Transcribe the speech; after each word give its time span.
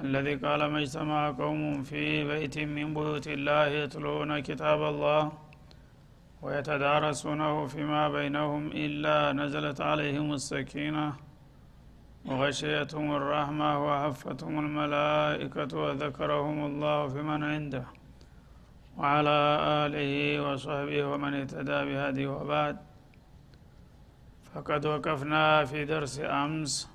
الذي 0.00 0.34
قال 0.34 0.64
ما 0.66 0.78
اجتمع 0.78 1.30
قوم 1.30 1.82
في 1.82 2.24
بيت 2.24 2.58
من 2.58 2.94
بيوت 2.94 3.26
الله 3.28 3.66
يتلون 3.66 4.40
كتاب 4.40 4.82
الله 4.82 5.32
ويتدارسونه 6.42 7.66
فيما 7.66 8.08
بينهم 8.08 8.62
إلا 8.84 9.32
نزلت 9.32 9.80
عليهم 9.80 10.32
السكينة 10.32 11.12
وغشيتهم 12.24 13.16
الرحمة 13.16 13.70
وحفتهم 13.86 14.58
الملائكة 14.58 15.78
وذكرهم 15.78 16.66
الله 16.66 17.08
فيمن 17.08 17.42
عنده 17.44 17.84
وعلى 18.98 19.38
آله 19.84 20.10
وصحبه 20.46 21.04
ومن 21.04 21.34
اهتدى 21.34 21.78
بهذه 21.88 22.26
وبعد. 22.26 22.76
فقد 24.54 24.86
وقفنا 24.86 25.64
في 25.64 25.84
درس 25.84 26.20
أمس 26.20 26.93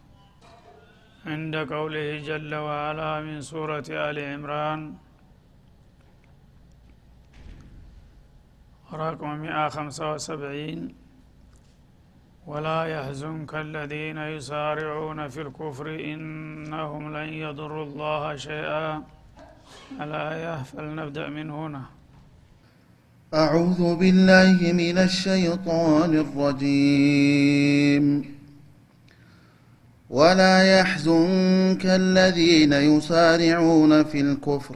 عند 1.26 1.56
قوله 1.56 2.20
جل 2.20 2.56
وعلا 2.56 3.22
من 3.22 3.42
سورة 3.42 3.84
آل 3.90 4.20
عمران. 4.20 4.94
رقم 8.94 9.42
175 9.42 10.96
ولا 12.48 12.86
يحزنك 12.86 13.56
الذين 13.56 14.18
يسارعون 14.18 15.28
في 15.28 15.42
الكفر 15.42 15.96
إنهم 16.00 17.18
لن 17.18 17.34
يضروا 17.34 17.86
الله 17.86 18.36
شيئا. 18.36 19.04
الآية 20.02 20.64
فلنبدأ 20.64 21.30
من 21.30 21.50
هنا. 21.50 21.82
أعوذ 23.34 23.96
بالله 23.96 24.74
من 24.74 24.98
الشيطان 24.98 26.12
الرجيم. 26.26 28.06
ولا 30.10 30.80
يحزنك 30.80 31.86
الذين 31.86 32.74
يسارعون 32.74 34.04
في 34.04 34.22
الكفر. 34.22 34.76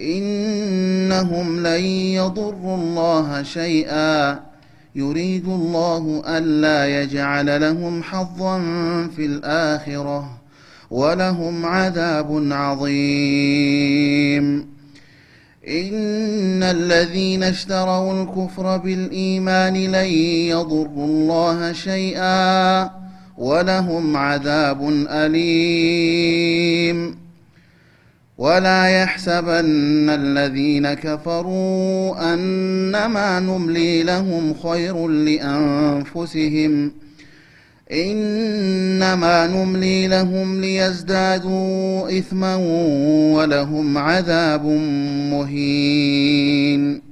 إنهم 0.00 1.66
لن 1.66 1.84
يضروا 1.84 2.76
الله 2.76 3.42
شيئا. 3.42 4.40
يريد 4.94 5.44
الله 5.44 6.22
ألا 6.26 7.02
يجعل 7.02 7.60
لهم 7.60 8.02
حظا 8.02 8.58
في 9.16 9.26
الآخرة 9.26 10.40
ولهم 10.90 11.66
عذاب 11.66 12.48
عظيم. 12.52 13.92
إن 15.68 16.62
الذين 16.62 17.42
اشتروا 17.42 18.22
الكفر 18.22 18.76
بالإيمان 18.76 19.74
لن 19.74 20.08
يضروا 20.48 21.06
الله 21.06 21.72
شيئا. 21.72 23.01
ولهم 23.42 24.16
عذاب 24.16 25.06
أليم. 25.10 26.52
ولا 28.38 29.02
يحسبن 29.02 30.10
الذين 30.10 30.94
كفروا 30.94 32.34
أنما 32.34 33.40
نملي 33.40 34.02
لهم 34.02 34.54
خير 34.54 35.08
لأنفسهم. 35.08 36.92
إنما 37.92 39.46
نملي 39.46 40.08
لهم 40.08 40.60
ليزدادوا 40.60 42.18
إثما 42.18 42.56
ولهم 43.34 43.98
عذاب 43.98 44.66
مهين. 45.30 47.11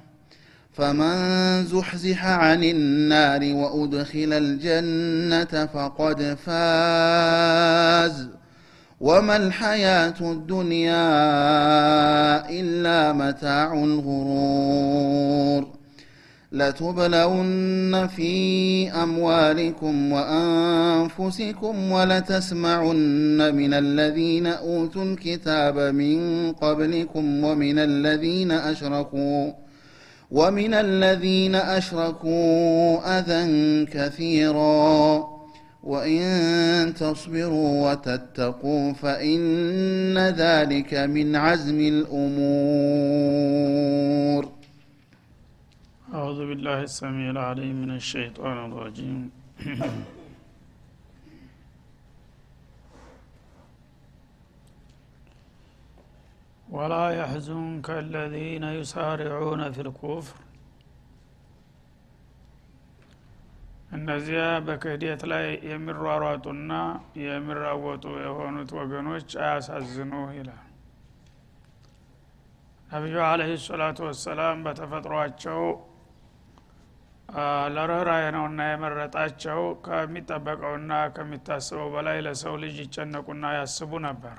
فمن 0.73 1.65
زحزح 1.65 2.25
عن 2.25 2.63
النار 2.63 3.55
وأدخل 3.55 4.33
الجنة 4.33 5.65
فقد 5.65 6.37
فاز. 6.45 8.27
وما 8.99 9.35
الحياة 9.35 10.21
الدنيا 10.21 11.09
إلا 12.49 13.13
متاع 13.13 13.73
الغرور. 13.73 15.67
لتبلون 16.51 18.07
في 18.07 18.91
أموالكم 18.91 20.11
وأنفسكم 20.11 21.91
ولتسمعن 21.91 23.55
من 23.55 23.73
الذين 23.73 24.47
أوتوا 24.47 25.03
الكتاب 25.03 25.79
من 25.79 26.51
قبلكم 26.51 27.43
ومن 27.43 27.79
الذين 27.79 28.51
أشركوا 28.51 29.51
ومن 30.31 30.73
الذين 30.73 31.55
أشركوا 31.55 33.19
أذى 33.19 33.85
كثيرا 33.85 35.27
وإن 35.83 36.93
تصبروا 36.93 37.91
وتتقوا 37.91 38.93
فإن 38.93 40.17
ذلك 40.17 40.93
من 40.93 41.35
عزم 41.35 41.79
الأمور. 41.79 42.41
أعوذ 46.13 46.39
بالله 46.47 46.81
السميع 46.83 47.29
العليم 47.31 47.81
من 47.81 47.91
الشيطان 47.95 48.71
الرجيم. 48.71 49.29
ولا 56.70 57.06
يحزنك 57.12 57.88
الذين 58.04 58.64
يسارعون 58.78 59.62
في 59.72 59.80
الكفر 59.80 60.36
እነዚያ 63.96 64.40
በክህደት 64.66 65.20
ላይ 65.32 65.44
የሚሯሯጡና 65.70 66.72
የሚራወጡ 67.24 68.04
የሆኑት 68.24 68.70
ወገኖች 68.78 69.28
አያሳዝኑ 69.44 70.12
ይላል 70.38 70.62
ነቢዩ 72.90 73.16
አለህ 73.28 73.50
ሰላቱ 73.66 73.98
ወሰላም 74.08 74.58
በተፈጥሯቸው 74.66 75.62
ለርኅራኄ 77.76 78.26
ነውና 78.36 78.60
የመረጣቸው 78.70 79.62
ከሚጠበቀውና 79.86 80.92
ከሚታስበው 81.16 81.88
በላይ 81.94 82.18
ለሰው 82.26 82.54
ልጅ 82.64 82.76
ይጨነቁና 82.84 83.54
ያስቡ 83.58 83.92
ነበር 84.08 84.36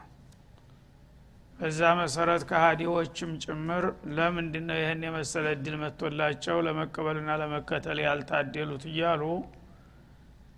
በዛ 1.62 1.80
መሰረት 1.98 2.42
ከሀዲዎችም 2.48 3.32
ጭምር 3.42 3.84
ለምንድ 4.14 4.54
ነው 4.62 4.76
ይህን 4.78 5.02
የመሰለ 5.06 5.46
እድል 5.52 5.74
መጥቶላቸው 5.82 6.56
ለመቀበልና 6.66 7.36
ለመከተል 7.42 7.98
ያልታደሉት 8.02 8.84
እያሉ 8.90 9.22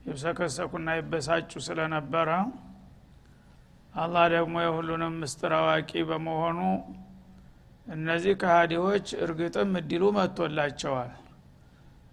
ይብሰከሰኩና 0.07 0.95
ይበሳጩ 0.99 1.51
ስለነበረ 1.67 2.31
አላህ 3.95 4.25
ደግሞ 4.35 4.55
የሁሉንም 4.65 5.19
ምስጢር 5.21 5.55
አዋቂ 5.59 5.93
በመሆኑ 6.09 6.61
እነዚህ 7.87 8.37
ከሃዲዎች 8.43 9.13
እርግጥም 9.25 9.75
እድሉ 9.81 10.05
መጥቶላቸዋል። 10.17 11.13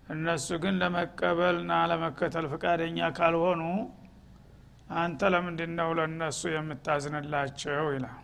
እነሱ 0.10 0.50
ግን 0.64 0.76
ለመቀበልና 0.82 1.78
ለመከተል 1.92 2.48
ፍቃደኛ 2.54 3.10
ካልሆኑ 3.18 3.64
አንተ 4.98 5.32
ለምንድን 5.34 5.72
ነው 5.80 5.92
ለእነሱ 6.00 6.42
የምታዝንላቸው? 6.54 7.88
ይላል 7.96 8.20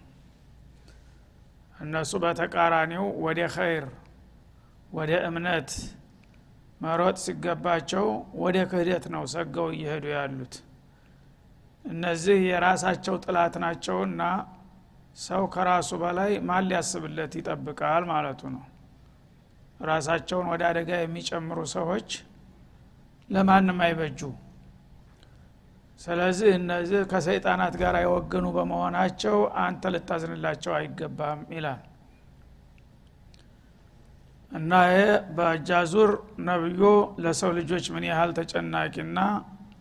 እነሱ 1.79 2.11
በተቃራኒው 2.23 3.05
ወደ 3.25 3.39
ኸይር 3.55 3.85
ወደ 4.91 5.11
እምነት 5.27 5.71
መሮጥ 6.81 7.17
ሲገባቸው 7.23 8.05
ወደ 8.41 8.57
ክህደት 8.71 9.05
ነው 9.13 9.23
ሰገው 9.33 9.67
እየሄዱ 9.75 10.05
ያሉት። 10.13 10.55
እነዚህ 11.85 12.37
የራሳቸው 12.47 13.15
ጥላት 13.23 13.55
ናቸውና 13.63 14.21
ሰው 15.17 15.43
ከራሱ 15.53 15.89
በላይ 16.01 16.31
ማን 16.47 16.65
ሊያስብለት 16.69 17.33
ይጠብቃል 17.39 18.03
ማለቱ 18.11 18.41
ነው። 18.55 18.65
ራሳቸውን 19.83 20.47
ወደ 20.51 20.63
አደጋ 20.69 20.89
የሚጨምሩ 20.99 21.59
ሰዎች 21.75 22.09
ለማንም 23.29 23.79
አይበጁ 23.85 24.19
ስለዚህ 26.07 26.49
እነዚህ 26.57 26.99
ከሰይጣናት 27.11 27.73
ጋር 27.81 27.95
የወገኑ 27.99 28.45
በመሆናቸው 28.55 29.35
አንተ 29.61 29.91
ልታዝንላቸው 29.93 30.73
አይገባም 30.77 31.39
ይላል። 31.55 31.81
እና 34.51 34.71
ይሄ 34.87 34.99
በእጃዙር 35.37 36.11
ነብዩ 36.47 36.81
ለሰው 37.23 37.51
ልጆች 37.57 37.85
ምን 37.95 38.05
ያህል 38.09 38.31
ተጨናቂና 38.37 39.19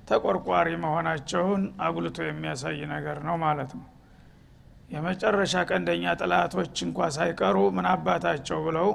ተቆርቋሪ 0.09 0.69
መሆናቸውን 0.83 1.63
አጉልቶ 1.85 2.19
የሚያሳይ 2.27 2.81
ነገር 2.93 3.19
ነው 3.29 3.37
ማለት 3.45 3.71
ነው። 3.79 3.87
የመጨረሻ 4.91 5.55
ቀንደኛ 5.71 6.05
ጥላቶች 6.21 6.75
እንኳ 6.87 7.09
ሳይቀሩ 7.17 7.57
ምን 7.77 7.87
አባታቸው 7.93 8.59
ብለው 8.67 8.91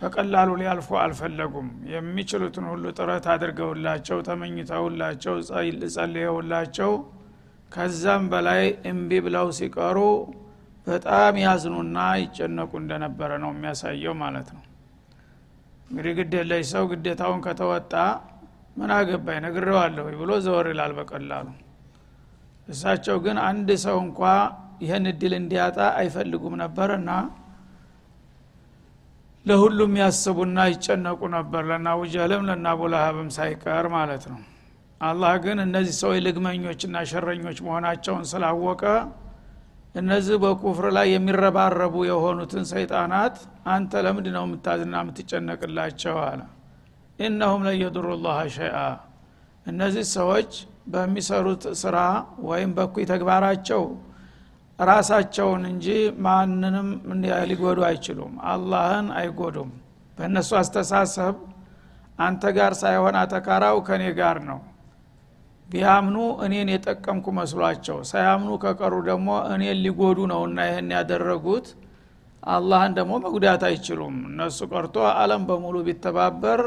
በቀላሉ 0.00 0.50
ሊያልፉ 0.60 0.88
አልፈለጉም። 1.00 1.68
የሚችሉትን 1.92 2.66
ሁሉ 2.70 2.84
ጥረት 2.98 3.26
አድርገውላቸው 3.32 4.18
ተመኝተውላቸው 4.28 5.34
ጸልየውላቸው 5.94 6.92
ከዛም 7.72 8.24
በላይ 8.32 8.62
እምቢ 8.90 9.10
ብለው 9.26 9.48
ሲቀሩ 9.58 9.98
በጣም 10.86 11.34
ያዝኑና 11.42 11.98
ይጨነቁ 12.22 12.70
እንደነበረ 12.82 13.30
ነው 13.42 13.50
የሚያሳየው 13.54 14.14
ማለት 14.22 14.48
ነው። 14.56 14.62
እንግዲህ 15.90 16.12
ግዴለሽ 16.18 16.64
ሰው 16.72 16.84
ግዴታውን 16.92 17.40
ከተወጣ 17.46 17.92
ምን 18.76 18.90
አገባኝ? 18.96 19.38
ነግሬዋለሁ 19.44 20.04
ብሎ 20.20 20.30
ዘወር 20.44 20.66
ይላል 20.72 20.92
በቀላሉ። 20.98 21.46
እሳቸው 22.68 23.16
ግን 23.24 23.36
አንድ 23.46 23.68
ሰው 23.84 23.96
እንኳ 24.04 24.20
ይህን 24.82 25.06
እድል 25.10 25.32
እንዲያጣ 25.38 25.78
አይፈልጉም 26.00 26.54
ነበርና 26.62 27.10
ለሁሉም 29.46 29.92
ያስቡና 30.00 30.58
ይጨነቁ 30.70 31.20
ነበር። 31.34 31.62
ለና 31.70 31.86
አቡጀህልም 31.94 32.42
ለና 32.48 32.66
አቡላሀብም 32.74 33.28
ሳይቀር 33.36 33.86
ማለት 33.94 34.24
ነው። 34.32 34.40
አላህ 35.00 35.34
ግን 35.44 35.58
እነዚህ 35.64 35.94
ሰዎች 36.00 36.18
ልግመኞችና 36.26 36.96
ሸረኞች 37.10 37.58
መሆናቸውን 37.66 38.24
ስላወቀ 38.32 38.82
እነዚህ 39.94 40.36
በኩፍር 40.42 40.86
ላይ 40.96 41.06
የሚረባረቡ 41.12 41.94
የሆኑትን 42.08 42.64
ሰይጣናት 42.72 43.36
አንተ 43.68 44.02
ለምንድ 44.06 44.26
ነው 44.36 44.44
የምታዝና 44.46 44.94
የምትጨነቅላቸው? 45.02 46.16
አለ። 46.26 46.40
ኢነሁም 47.18 47.62
ለየድሩ 47.66 48.06
ላህ 48.24 48.38
ሸይአ። 48.56 48.76
እነዚህ 49.66 50.04
ሰዎች 50.14 50.52
በሚሰሩት 50.86 51.64
ስራ 51.80 51.96
ወይም 52.46 52.70
በኩይ 52.78 53.04
ተግባራቸው 53.10 53.82
ራሳቸውን 54.80 55.62
እንጂ 55.70 55.86
ማንንም 56.24 56.88
ሊጎዱ 57.50 57.78
አይችሉም። 57.88 58.34
አላህን 58.50 59.08
አይጎዱም። 59.18 59.70
በእነሱ 60.18 60.50
አስተሳሰብ 60.60 61.36
አንተ 62.18 62.42
ጋር 62.56 62.72
ሳይሆን 62.80 63.14
አተካራው 63.20 63.78
ከኔ 63.86 64.04
ጋር 64.18 64.38
ነው። 64.48 64.60
ቢያምኑ 65.70 66.16
እኔን 66.44 66.68
የጠቀምኩ 66.72 67.26
መስሏቸው 67.36 67.98
ሳያምኑ 68.10 68.50
ከቀሩ 68.62 68.94
ደግሞ 69.08 69.28
እኔን 69.52 69.78
ሊጎዱ 69.84 70.18
ነውና 70.32 70.58
ይህን 70.68 70.88
ያደረጉት። 70.96 71.66
አላህን 72.42 72.92
ደግሞ 72.98 73.12
መጉዳት 73.24 73.62
አይችሉም። 73.68 74.16
እነሱ 74.30 74.58
ቀርቶ 74.72 74.96
አለም 75.14 75.42
በሙሉ 75.48 75.76
ቢተባበር 75.88 76.60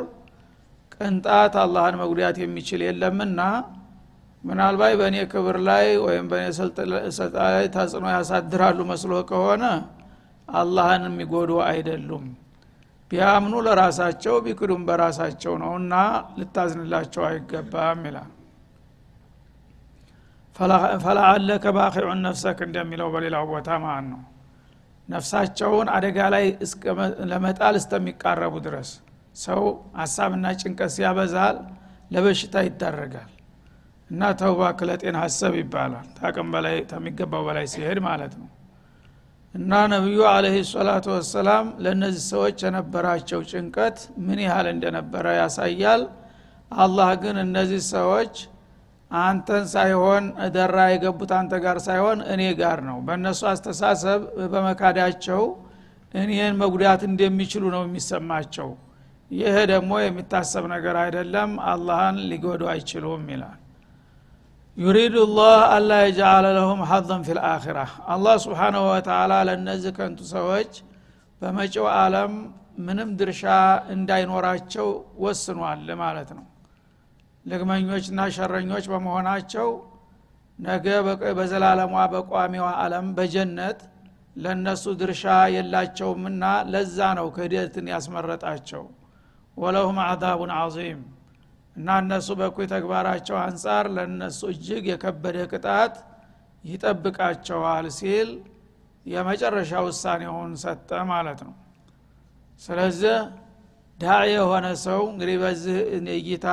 ቅንጣት 0.95 1.53
አላህን 1.63 1.95
መጉዳት 2.01 2.37
የሚችል 2.43 2.81
የለምና 2.87 3.39
ምናልባት 4.43 4.93
በእኔ 4.99 5.17
ክብር 5.31 5.57
ላይ 5.67 5.85
ወይም 6.05 6.25
በእኔ 6.31 6.45
ስልጣን 6.57 6.87
ላይ 7.49 7.65
ተጽዕኖ 7.75 8.05
ያሳድራሉ 8.15 8.79
መስሎ 8.89 9.13
ከሆነ 9.29 9.63
አላህን 10.47 11.03
የሚጎዱ 11.09 11.51
አይደሉም። 11.67 12.25
ቢያምኑ 13.11 13.53
ለራሳቸው 13.65 14.35
ቢክዱም 14.45 14.81
በራሳቸው 14.87 15.53
ነውና 15.63 15.93
ልታዝንላቸው 16.39 17.23
አይገባም 17.27 18.01
ይላል። 18.07 18.29
ፈላአለከ 21.03 21.65
ባኪዑን 21.77 22.19
ነፍሰክ 22.27 22.59
እንደሚለው 22.67 23.07
በሌላው 23.13 23.45
ቦታ 23.51 23.69
ማለት 23.85 24.07
ነው። 24.11 24.21
ነፍሳቸውን 25.09 25.87
አደጋ 25.95 26.17
ላይ 26.33 26.45
ለመጣል 27.31 27.77
እስከሚቃረቡ 27.79 28.53
ድረስ 28.67 28.89
ሰው 29.37 29.61
ሀሳብና 29.99 30.45
ጭንቀት 30.61 30.91
ሲያበዛል 30.95 31.57
ለበሽታ 32.11 32.55
ይዳረጋል 32.67 33.31
እና 34.13 34.23
ተውባ 34.39 34.61
ክለጤን 34.79 35.15
ሀሰብ 35.19 35.53
ይባላል። 35.59 36.07
ታቅም 36.17 36.49
በላይ 36.53 36.75
ከሚገባው 36.89 37.43
በላይ 37.47 37.65
ሲሄድ 37.71 37.99
ማለት 38.07 38.33
ነው። 38.41 38.49
እና 39.53 39.71
ነቢዩ 39.93 40.19
አለህ 40.29 40.55
ሰላቱ 40.71 41.05
ወሰላም 41.15 41.65
ለእነዚህ 41.83 42.23
ሰዎች 42.31 42.57
የነበራቸው 42.65 43.39
ጭንቀት 43.51 43.97
ምን 44.25 44.39
ያህል 44.45 44.67
እንደነበረ 44.73 45.25
ያሳያል። 45.39 46.03
አላህ 46.71 47.09
ግን 47.23 47.35
እነዚህ 47.43 47.81
ሰዎች 47.91 48.35
አንተን 49.11 49.65
ሳይሆን 49.73 50.23
ደራ 50.55 50.77
የገቡት 50.91 51.33
አንተ 51.39 51.53
ጋር 51.65 51.77
ሳይሆን 51.87 52.19
እኔ 52.33 52.43
ጋር 52.61 52.79
ነው። 52.87 52.97
በእነሱ 53.07 53.41
አስተሳሰብ 53.51 54.21
በመካዳቸው 54.53 55.43
እኔን 56.13 56.55
መጉዳት 56.61 57.01
እንደሚችሉ 57.09 57.63
ነው 57.75 57.83
የሚሰማቸው። 57.87 58.69
ይህ 59.31 59.57
ደግሞ 59.71 59.91
የሚታሰብ 60.01 60.65
ነገር 60.73 60.95
አይደለም። 61.03 61.51
አላህን 61.71 62.17
ሊጎዱ 62.31 62.63
አይችሉም 62.73 63.23
ይላል 63.33 63.59
ዩሪዱ 64.77 65.15
ላህ 65.31 65.59
አላ 65.73 65.91
የጃአለ 66.01 66.45
ለሁም 66.55 66.79
ሐظን 66.91 67.21
ፊ 67.25 67.35
ልአኪራ 67.37 67.79
አላህ 68.13 68.35
ስብሓናሁ 68.45 68.83
ወተላ 68.89 69.33
ለእነዚህ 69.47 69.91
ከንቱ 69.97 70.19
ሰዎች 70.31 70.71
በመጪው 71.41 71.87
ዓለም 71.95 72.33
ምንም 72.79 73.09
ድርሻ 73.19 73.43
እንዳይኖራቸው 73.95 74.87
ወስኗል 75.23 75.87
ማለት 76.01 76.29
ነው። 76.37 76.45
ልግመኞችና 77.45 78.19
ሸረኞች 78.35 78.85
በመሆናቸው 78.91 79.69
ነገ 80.59 80.87
በዘላለሟ 81.37 81.93
በቋሚዋ 82.13 82.67
ዓለም 82.81 83.07
በጀነት 83.17 83.79
ለእነሱ 84.35 84.83
ድርሻ 85.01 85.23
የላቸውምና 85.55 86.43
ለዛ 86.73 86.97
ነው 87.19 87.27
ክህደትን 87.35 87.87
ያስመረጣቸው። 87.93 88.83
ወለሁም 89.57 89.97
አዛቡን 90.05 90.51
አዚም 90.59 91.01
እና 91.75 91.89
እነሱ 92.01 92.29
በኩይ 92.39 92.67
ተግባራቸው 92.73 93.37
አንጻር 93.43 93.85
ለእነሱ 93.95 94.41
እጅግ 94.53 94.83
የከበደ 94.91 95.37
ቅጣት 95.51 95.95
ይጠብቃቸዋል 96.63 97.87
ሲል 97.97 98.29
የመጨረሻ 99.05 99.71
ውሳኔውን 99.87 100.51
ሰጠ 100.63 100.89
ማለት 101.09 101.39
ነው። 101.47 101.55
ስለዚህ 102.61 103.15
ዳዒ 103.99 104.29
የሆነ 104.33 104.67
ሰው 104.85 105.01
እንግዲህ 105.11 105.37
በዚህ 105.43 105.77
እይታ 106.17 106.47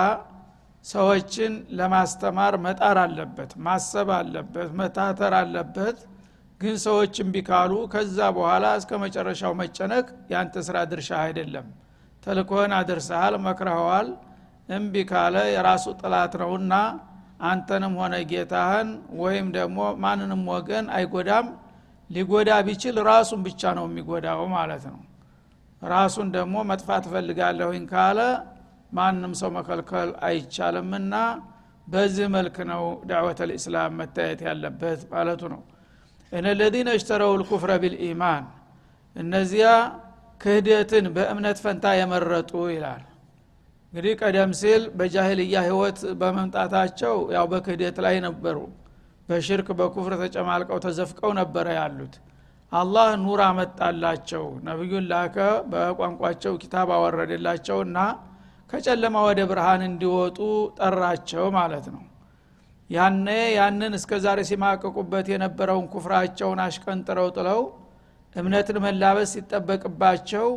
ሰዎችን 0.85 1.53
ለማስተማር 1.79 2.55
መጣር 2.67 2.99
አለበት 3.03 3.51
ማሰብ 3.67 4.09
አለበት 4.19 4.71
መታተር 4.81 5.35
አለበት። 5.41 5.99
ግን 6.61 6.75
ሰዎች 6.85 7.15
እምቢ 7.23 7.37
ካሉ 7.49 7.73
ከዛ 7.93 8.19
በኋላ 8.37 8.67
እስከ 8.81 8.93
መጨረሻው 9.05 9.53
መጨነቅ 9.61 10.07
ያንተ 10.33 10.55
ስራ 10.67 10.77
ድርሻ 10.91 11.11
አይደለም። 11.25 11.69
ተልኮህን 12.23 12.73
አድርሰሃል 12.79 13.35
መክረኸዋል 13.47 14.09
እምቢ 14.71 14.95
ካለ 15.11 15.37
የራሱ 15.53 15.85
ጥላት 16.01 16.33
ነውና 16.43 16.75
አንተንም 17.49 17.95
ሆነ 18.01 18.15
ጌታህን 18.31 18.89
ወይም 19.21 19.47
ደግሞ 19.57 19.79
ማንንም 20.03 20.43
ወገን 20.53 20.87
አይጎዳም። 20.97 21.47
ሊጎዳ 22.11 22.51
ቢችል 22.67 22.97
ራሱን 23.09 23.41
ብቻ 23.47 23.63
ነው 23.79 23.85
የሚጎዳው 23.89 24.41
ማለት 24.55 24.85
ነው። 24.91 25.01
ራሱን 25.83 26.29
ደግሞ 26.37 26.57
መጥፋት 26.71 27.05
እፈልጋለሁኝ 27.09 27.85
ካለ 27.93 28.21
ማንም 28.93 29.33
ሰው 29.41 29.51
መከልከል 29.57 30.11
አይቻልምና 30.29 31.15
በዚህ 31.87 32.27
መልክ 32.35 32.57
ነው 32.71 32.83
ዳዕወት 33.11 33.41
ልእስላም 33.51 33.95
መታየት 34.01 34.41
ያለበት 34.49 35.01
ማለቱ 35.13 35.43
ነው። 35.55 35.63
እነ 36.33 36.47
ለዚነ 36.59 36.89
እሽተረው 36.97 37.33
ልኩፍረ 37.41 37.71
ቢልኢማን 37.83 38.45
እነዚያ 39.17 39.69
ክህደትን 40.41 41.07
በእምነት 41.15 41.59
ፈንታ 41.65 41.87
የመረጡ 41.99 42.53
ይላል 42.75 43.03
እንግዲህ 43.93 44.13
ቀደም 44.21 44.51
ሲል 44.59 44.83
በጃሂልያ 44.99 45.57
ህይወት 45.67 46.01
በመምጣታቸው 46.21 47.15
ያው 47.35 47.47
በክህደት 47.53 47.97
ላይ 48.05 48.17
ነበሩ። 48.27 48.59
በሽርክ 49.29 49.69
በኩፍር 49.79 50.13
ተጨማልቀው 50.23 50.79
ተዘፍቀው 50.85 51.31
ነበረ 51.39 51.67
ያሉት። 51.79 52.15
አላህ 52.73 53.09
ኑር 53.23 53.41
አመጣላቸው 53.47 54.45
ነቢዩን 54.67 55.07
ላከ 55.13 55.37
በቋንቋቸው 55.73 56.53
ኪታብ 56.63 56.89
አወረደላቸውና 56.97 57.99
ከጨለማ 58.71 59.17
ወደ 59.29 59.41
ብርሃን 59.51 59.83
እንዲወጡ 59.89 60.39
ጠራቸው 60.79 61.45
ማለት 61.59 61.87
ነው። 61.95 62.03
ያነ 62.91 63.27
ያንን 63.57 63.93
እስከ 63.99 64.13
ዛሬ 64.25 64.41
ሲማቀቁበት 64.49 65.27
የነበረውን 65.33 65.87
ኩፍራቸውን 65.93 66.61
አሽቀንጥረው 66.65 67.29
ጥለው 67.37 67.61
እምነትን 68.37 68.79
መላበስ 68.85 69.31
ሲጠበቅባቸው 69.35 70.49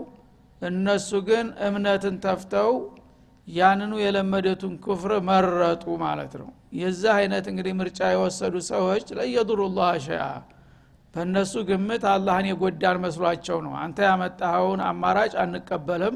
እነሱ 0.61 1.09
ግን 1.27 1.45
እምነትን 1.67 2.15
ተፍተው 2.25 2.71
ያንኑ 3.47 3.93
የለመደቱን 4.01 4.73
ኩፍር 4.83 5.11
መረጡ 5.27 5.85
ማለት 6.03 6.33
ነው። 6.41 6.49
የዚህ 6.79 7.11
አይነት 7.17 7.45
እንግዲህ 7.51 7.73
ምርጫ 7.79 7.99
የወሰዱ 8.13 8.55
ሰዎች 8.69 9.05
ለየዱሩ 9.17 9.61
ላህ 9.77 9.95
ሸአ 10.05 10.25
በእነሱ 11.13 11.53
ግምት 11.67 12.03
አላህን 12.11 12.45
የጎዳን 12.49 12.97
መስሏቸው 13.03 13.57
ነው። 13.65 13.73
አንተ 13.81 13.97
ያመጣኸውን 14.07 14.81
አማራጭ 14.87 15.33
አንቀበልም 15.43 16.15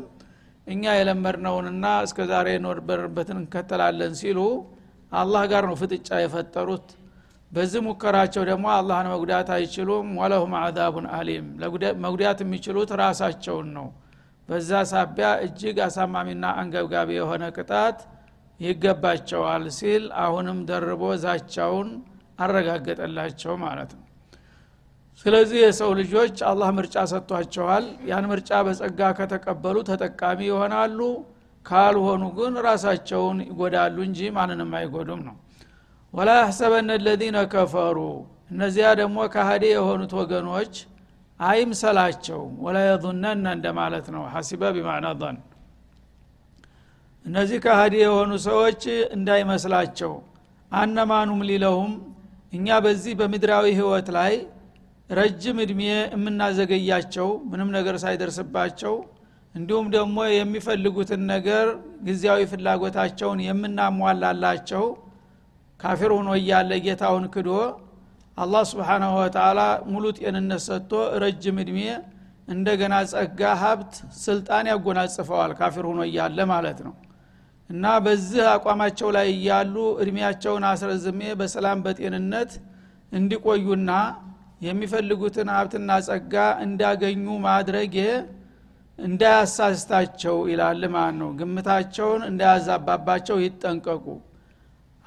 እኛ 0.68 0.84
የለመድነውንና 0.96 1.86
እስከ 2.06 2.20
ዛሬ 2.32 2.48
የኖርበርበትን 2.56 3.38
እንከተላለን 3.42 4.16
ሲሉ 4.22 4.40
አላህ 5.12 5.44
ጋር 5.52 5.64
ነው 5.70 5.76
ፍጥጫ 5.82 6.10
የፈጠሩት። 6.22 6.88
በዚህ 7.52 7.82
ሙከራቸው 7.86 8.44
ደግሞ 8.50 8.66
አላህን 8.74 9.08
መጉዳት 9.14 9.50
አይችሉም። 9.56 10.08
ወለሁም 10.20 10.54
አዛቡን 10.62 11.06
አሊም 11.18 11.46
መጉዳት 12.06 12.40
የሚችሉት 12.44 12.90
ራሳቸውን 13.02 13.70
ነው 13.78 13.88
በዛ 14.50 14.72
ሳቢያ 14.92 15.30
እጅግ 15.46 15.78
አሳማሚና 15.86 16.46
አንገብጋቢ 16.60 17.10
የሆነ 17.18 17.44
ቅጣት 17.58 17.98
ይገባቸዋል 18.60 19.64
ሲል 19.78 20.04
አሁንም 20.22 20.60
ደርቦ 20.70 21.04
ዛቻውን 21.24 21.90
አረጋገጠላቸው 22.44 23.54
ማለት 23.64 23.92
ነው። 23.98 24.04
ስለዚህ 25.26 25.60
የሰው 25.62 25.92
ልጆች 26.00 26.36
አላህ 26.50 26.70
ምርጫ 26.78 26.96
ሰጥቷቸዋል። 27.12 27.86
ያን 28.10 28.26
ምርጫ 28.32 28.52
በጸጋ 28.66 29.10
ከተቀበሉ 29.20 29.78
ተጠቃሚ 29.90 30.40
ይሆናሉ 30.50 31.00
ካልሆኑ 31.66 32.24
ግን 32.38 32.54
ራሳቸውን 32.68 33.38
ይጎዳሉ 33.48 33.98
እንጂ 34.08 34.30
ማንንም 34.36 34.72
አይጎዱም 34.80 35.22
ነው። 35.28 35.36
ወላ 36.14 36.30
ያሕሰበነ 36.42 36.92
ለዚነ 37.06 37.38
ከፈሩ። 37.54 37.98
እነዚያ 38.52 38.88
ደግሞ 39.00 39.18
ካህዴ 39.34 39.66
የሆኑት 39.72 40.14
ወገኖች 40.20 40.76
አይምሰላቸው 41.40 42.42
ወላ 42.64 42.78
የظነነ 42.86 43.46
እንደማለት 43.58 44.08
ነው። 44.16 44.24
ሐሲበ 44.34 44.72
ቢማዕና 44.76 45.08
ظን 45.22 45.38
እነዚህ 47.26 47.58
ካህዲ 47.66 47.96
የሆኑ 48.02 48.32
ሰዎች 48.48 48.84
እንዳይመስላቸው። 49.18 50.14
አነማኑም 50.72 51.42
ሊለሁም 51.50 51.92
እኛ 52.54 52.68
በዚህ 52.86 53.14
በምድራዊ 53.20 53.66
ህይወት 53.80 54.08
ላይ 54.18 54.34
ረጅም 55.10 55.58
እድሜ 55.64 55.82
የምናዘገያቸው 56.14 57.28
ምንም 57.52 57.70
ነገር 57.76 57.96
ሳይደርስባቸው 58.04 58.96
እንዲሁም 59.56 59.86
ደግሞ 59.96 60.18
የሚፈልጉትን 60.32 61.22
ነገር 61.34 61.68
ጊዜያዊ 62.08 62.42
ፍላጎታቸውን 62.52 63.40
የምናሟላላቸው 63.46 64.84
ካፊር 65.80 66.12
ሆኖ 66.18 66.30
እያለ 66.40 66.72
ጌታውን 66.86 67.26
ክዶ 67.34 67.50
አላህ 68.38 68.64
ስብሓናሁ 68.72 69.14
ወተላ 69.20 69.60
ሙሉ 69.92 70.06
ጤንነት 70.18 70.62
ሰጥቶ 70.66 70.92
ረጅም 71.24 71.58
እድሜ 71.64 71.80
እንደገና 72.48 72.96
ጸጋ 73.12 73.42
ሀብት 73.62 73.94
ስልጣን 74.24 74.66
ያጎናጽፈዋል 74.72 75.52
ካፊር 75.60 75.86
ሆኖ 75.90 76.02
እያለ 76.08 76.40
ማለት 76.52 76.80
ነው። 76.86 76.94
እና 77.70 77.86
በዚህ 78.06 78.44
አቋማቸው 78.52 79.10
ላይ 79.16 79.28
እያሉ 79.34 79.74
እድሜያቸውን 80.04 80.66
አስረዝሜ 80.70 81.22
በሰላም 81.40 81.80
በጤንነት 81.86 82.52
እንዲቆዩና 83.12 83.92
የሚፈልጉትን 84.62 85.50
ሀብትና 85.56 85.92
ጸጋ 86.08 86.36
እንዳገኙ 86.66 87.26
ማድረጌ 87.48 87.98
እንዳያሳስታቸው 89.00 90.38
ይላል 90.52 90.82
ማለት 90.96 91.18
ነው። 91.20 91.30
ግምታቸውን 91.40 92.22
እንዳያዛባባቸው 92.30 93.38
ይጠንቀቁ 93.44 94.06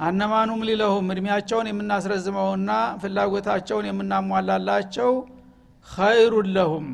አነማኑም 0.00 0.60
ሊለሁም 0.68 1.06
እድሜያቸውን 1.12 1.66
የምናስረዝመውና 1.70 2.70
ፍላጎታቸውን 3.00 3.86
የምናሟላላቸው 3.88 5.10
ኸይሩን 5.86 6.48
ለሁም 6.56 6.86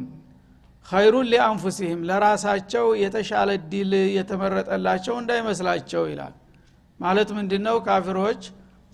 ኸይሩን 0.88 1.28
ሊአንፉሲህም 1.32 2.00
ለራሳቸው 2.08 2.86
የተሻለ 3.02 3.50
ዲል 3.70 3.92
የተመረጠላቸው 4.16 5.14
እንዳይመስላቸው 5.20 6.02
ይላል። 6.10 6.34
ማለት 7.00 7.30
ምንድ 7.36 7.52
ነው 7.66 7.76
ካፊሮች 7.86 8.42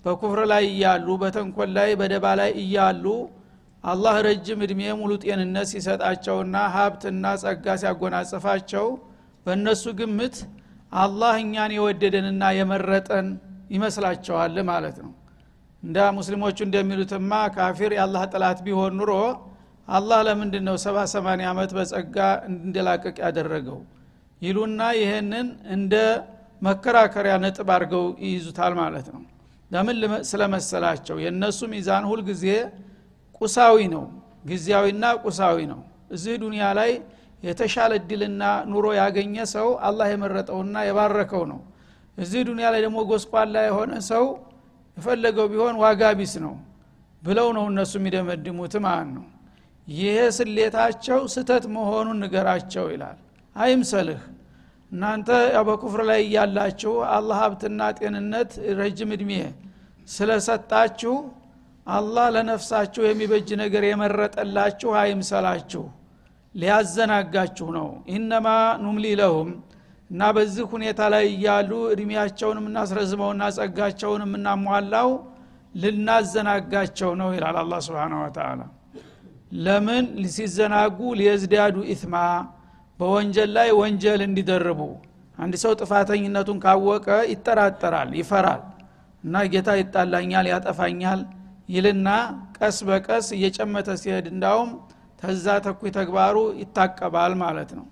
በኩፍር 0.05 0.39
ላይ 0.51 0.63
እያሉ 0.71 1.07
በተንኮል 1.21 1.69
ላይ 1.77 1.89
በደባ 1.99 2.25
ላይ 2.41 2.51
እያሉ 2.63 3.05
አላህ 3.83 4.15
ረጅም 4.27 4.59
እድሜ 4.65 4.81
ሙሉ 4.99 5.11
ጤንነት 5.23 5.67
ሲሰጣቸውና 5.71 6.55
ሀብትና 6.75 7.25
ጸጋ 7.41 7.65
ሲያጎናጽፋቸው 7.81 8.85
በእነሱ 9.45 9.83
ግምት 9.99 10.35
አላህ 10.97 11.33
እኛን 11.43 11.71
የወደደንና 11.77 12.43
የመረጠን 12.59 13.27
ይመስላቸዋል 13.69 14.57
ማለት 14.69 14.97
ነው። 15.03 15.11
እንደ 15.83 15.97
ሙስሊሞቹ 16.17 16.57
እንደሚሉትማ 16.65 17.31
ካፊር 17.55 17.91
የአላህ 17.95 18.23
ጥላት 18.33 18.59
ቢሆን 18.65 18.93
ኑሮ 18.99 19.11
አላህ 19.87 20.19
ለምንድን 20.27 20.63
ነው 20.67 20.75
ሰባ 20.83 20.97
ሰማኒያ 21.13 21.47
ዓመት 21.53 21.71
በጸጋ 21.77 22.17
እንድላቀቅ 22.49 23.15
ያደረገው? 23.25 23.79
ይሉና 24.41 24.81
ይህንን 24.99 25.47
እንደ 25.75 25.93
መከራከሪያ 26.61 27.33
ነጥብ 27.43 27.69
አድርገው 27.75 28.05
ይይዙታል 28.25 28.73
ማለት 28.81 29.07
ነው። 29.15 29.21
ለምን 29.71 29.97
ስለመሰላቸው? 30.29 31.15
የእነሱ 31.23 31.59
ሚዛን 31.73 32.03
ሁልጊዜ 32.11 32.45
ቁሳዊ 33.41 33.77
ነው 33.93 34.05
ጊዜያዊና 34.47 35.05
ቁሳዊ 35.25 35.57
ነው። 35.71 35.81
እዚህ 36.11 36.33
ዱንያ 36.41 36.63
ላይ 36.79 36.91
የተሻለ 37.43 37.91
እድልና 37.99 38.41
ኑሮ 38.71 38.85
ያገኘ 38.99 39.35
ሰው 39.53 39.67
አላህ 39.87 40.07
የመረጠውና 40.11 40.75
የባረከው 40.87 41.43
ነው 41.51 41.59
እዚህ 42.17 42.41
ዱንያ 42.47 42.65
ላይ 42.73 42.81
ደግሞ 42.85 42.97
ጎስቋላ 43.09 43.55
የሆነ 43.67 43.93
ሰው 44.09 44.25
የፈለገው 44.97 45.47
ቢሆን 45.51 45.75
ዋጋ 45.83 46.11
ቢስ 46.19 46.33
ነው 46.43 46.53
ብለው 47.21 47.47
ነው 47.57 47.65
እነሱ 47.71 47.93
የሚደመድሙት 47.99 48.73
ማለት 48.85 49.09
ነው? 49.15 49.25
ይሄ 49.87 50.17
ስሌታቸው 50.37 51.19
ስተት 51.33 51.63
መሆኑን 51.75 52.17
ንገራቸው 52.23 52.85
ይላል። 52.93 53.17
አይምሰልህ። 53.55 54.21
እናንተ 54.91 55.29
በኩፍር 55.67 56.01
ላይ 56.09 56.19
እያላችሁ 56.25 56.93
አላህ 57.13 57.37
ሀብትና 57.43 57.81
ጤንነት 57.97 58.51
ረጅም 58.79 59.11
እድሜ 59.15 59.31
ስለሰጣችሁ 60.07 61.15
አላህ 61.87 62.25
ለነፍሳችሁ 62.35 63.01
የሚበጅ 63.05 63.49
ነገር 63.63 63.83
የመረጠላችሁ 63.87 64.91
አይምሰላችሁ። 65.01 65.83
ሊያዘናጋችሁ 66.55 67.67
ነው። 67.77 67.87
ኢነማ 68.15 68.47
ኑምሊ 68.83 69.05
ለሁም 69.21 69.49
እና 70.13 70.23
በዚህ 70.35 70.65
ሁኔታ 70.71 71.01
ላይ 71.13 71.23
እያሉ 71.29 71.71
እድሜያቸውን 71.93 72.57
የምናስረዝመውና 72.59 73.43
ጸጋቸውን 73.55 74.23
የምናሟላው 74.25 75.09
ልናዘናጋቸው 75.83 77.11
ነው 77.21 77.29
ይላል 77.35 77.55
አላ 77.61 77.73
ስብን 77.85 78.13
ወተላ 78.19 78.59
ለምን? 79.57 80.05
ሲዘናጉ 80.35 80.99
ሊየዝዳዱ 81.19 81.75
ኢትማ 81.93 82.15
በወንጀል 82.99 83.49
ላይ 83.57 83.69
ወንጀል 83.79 84.21
እንዲደርቡ። 84.27 84.79
አንድ 85.37 85.53
ሰው 85.63 85.71
ጥፋተኝነቱን 85.81 86.57
ካወቀ 86.63 87.07
ይጠራጠራል 87.31 88.11
ይፈራል 88.19 88.61
እና 89.23 89.43
ጌታ 89.53 89.69
ይጣላኛል 89.81 90.47
ያጠፋኛል 90.53 91.21
ይልና 91.69 92.07
ቀስ 92.57 92.77
በቀስ 92.87 93.27
እየጨመተ 93.37 93.89
ሲሄድ 94.01 94.25
እንዳውም 94.33 94.71
ተዛ 95.21 95.45
ተኩይ 95.65 95.91
ተግባሩ 95.97 96.37
ይታቀባል 96.61 97.33
ማለት 97.43 97.71
ነው 97.77 97.85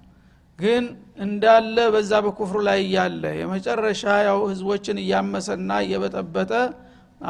ግን 0.61 0.83
እንዳለ 1.25 1.77
በዛ 1.93 2.11
በኩፍሩ 2.25 2.57
ላይ 2.67 2.79
እያለ 2.85 3.23
የመጨረሻ 3.39 4.03
ያው 4.27 4.39
ህዝቦችን 4.51 4.97
እያመሰና 5.03 5.79
እየበጠበጠ 5.85 6.51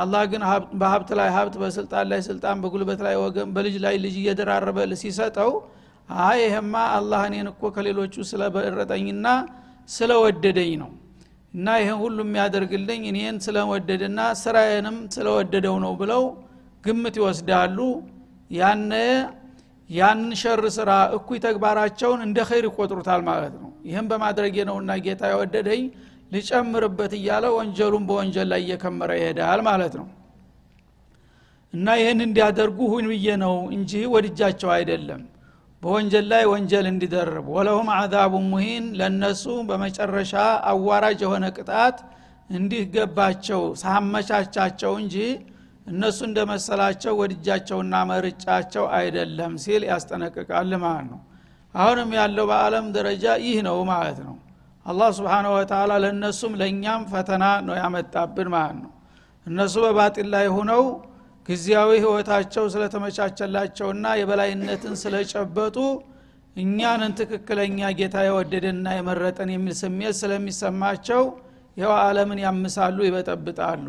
አላህ 0.02 0.22
ግን 0.32 0.42
በሀብት 0.80 1.10
ላይ 1.20 1.30
ሀብት 1.36 1.56
በስልጣን 1.62 2.06
ላይ 2.12 2.20
ስልጣን 2.28 2.60
በጉልበት 2.64 3.00
ላይ 3.08 3.16
ወገን 3.24 3.50
በልጅ 3.56 3.76
ላይ 3.86 3.96
ልጅ 4.04 4.16
እየደራረበ 4.22 4.78
ሲሰጠው 5.02 5.52
አይ 6.22 6.40
ይሄማ 6.46 6.76
አላህ 6.98 7.22
እኔን 7.30 7.48
እኮ 7.52 7.72
ከሌሎቹ 7.76 8.24
ስለበረጠኝና 8.30 9.28
ስለወደደኝ 9.90 10.72
ነው 10.82 10.92
እና 11.54 11.68
ይህን 11.82 11.98
ሁሉ 12.04 12.18
የሚያደርግልኝ 12.26 13.02
እኔን 13.12 13.38
ስለወደደና 13.46 14.20
ስራዬንም 14.42 14.98
ስለወደደው 15.16 15.76
ነው 15.86 15.94
ብለው 16.02 16.24
ግምት 16.84 17.16
ይወስዳሉ። 17.20 17.78
ያነ 18.52 18.94
ያንን 19.92 20.32
ሸር 20.42 20.62
ስራ 20.76 20.90
እኩይ 21.16 21.40
ተግባራቸውን 21.46 22.20
እንደ 22.26 22.40
ኸይር 22.50 22.66
ይቆጥሩታል 22.70 23.22
ማለት 23.30 23.54
ነው። 23.58 23.70
ይህም 23.88 24.06
በማድረጌ 24.12 24.56
ነውና 24.70 24.92
ጌታ 25.06 25.22
የወደደኝ 25.32 25.84
ልጨምርበት 26.34 27.14
እያለ 27.18 27.46
ወንጀሉን 27.56 28.04
በወንጀል 28.10 28.48
ላይ 28.52 28.62
እየከመረ 28.66 29.12
ይሄዳል 29.20 29.62
ማለት 29.68 29.94
ነው። 30.00 30.08
እና 31.74 31.88
ይህን 32.00 32.20
እንዲያደርጉ 32.26 32.80
ሁን 32.94 33.06
ብዬ 33.12 33.28
ነው 33.44 33.56
እንጂ 33.76 33.92
ወድጃቸው 34.14 34.72
አይደለም። 34.78 35.22
በወንጀል 35.84 36.26
ላይ 36.32 36.44
ወንጀል 36.52 36.86
እንዲደርብ 36.90 37.46
ወለሁም 37.54 37.88
አዛቡ 37.94 38.34
ሙሂን 38.50 38.86
ለነሱ 39.00 39.44
በመጨረሻ 39.70 40.34
አዋራጅ 40.72 41.20
የሆነ 41.26 41.46
ቅጣት 41.58 41.98
እንዲገባቸው 42.50 43.62
ሳመቻቻቸው 43.82 44.94
እንጂ 45.02 45.16
እነሱ 45.86 46.20
እንደመሰላቸው 46.28 47.14
ወድጃቸውና 47.20 47.96
መርጫቸው 48.10 48.86
አይደለም 48.98 49.54
ሲል 49.64 49.84
ያስጠነቅቃል 49.90 50.72
ማለት 50.84 51.08
ነው። 51.12 51.20
አሁንም 51.74 52.10
ያለው 52.20 52.46
በአለም 52.52 52.88
ደረጃ 52.96 53.26
ይህ 53.46 53.58
ነው 53.68 53.78
ማለት 53.92 54.20
ነው። 54.28 54.36
አላህ 54.86 55.10
ስብሓነ 55.18 55.48
ወተላ 55.56 55.92
ለእነሱም 56.04 56.54
ለእኛም 56.62 57.02
ፈተና 57.12 57.46
ነው 57.68 57.76
ያመጣብን 57.82 58.50
ማለት 58.56 58.78
ነው። 58.84 58.92
እነሱ 59.46 59.76
በባጢል 59.86 60.28
ላይ 60.34 60.46
ሁነው 60.56 60.84
ጊዜያዊ 61.50 61.92
ህይወታቸው 62.04 62.66
ስለተመቻቸላቸውና 62.74 64.06
የበላይነትን 64.20 64.96
ስለጨበጡ 65.04 65.78
እኛንን 66.56 67.12
ትክክለኛ 67.20 67.90
ጌታ 68.00 68.18
የወደደንና 68.28 68.88
የመረጠን 68.98 69.50
የሚል 69.54 69.76
ስሜት 69.82 70.16
ስለሚሰማቸው 70.22 71.22
ይኸው 71.78 71.94
አለምን 72.00 72.40
ያምሳሉ 72.46 72.98
ይበጠብጣሉ 73.08 73.86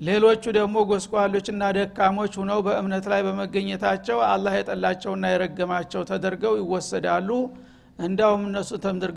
ሌሎቹ 0.00 0.42
ደግሞ 0.56 0.76
ጎስቋሎችና 0.90 1.62
ደካሞች 1.76 2.32
ሁነው 2.40 2.58
በእምነት 2.66 3.06
ላይ 3.12 3.20
በመገኘታቸው 3.26 4.18
አላህ 4.28 4.52
የጠላቸውና 4.58 5.24
የረገማቸው 5.32 6.02
ተደርገው 6.10 6.54
ይወሰዳሉ። 6.60 7.30
እንዳውም 7.98 8.42
እነሱ 8.48 8.70
ተምድር 8.84 9.12